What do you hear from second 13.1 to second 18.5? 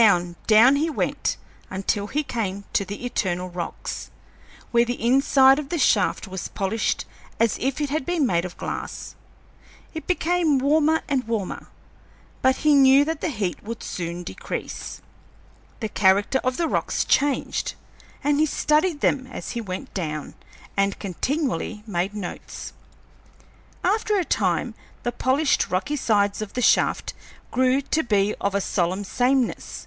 the heat would soon decrease. The character of the rocks changed, and he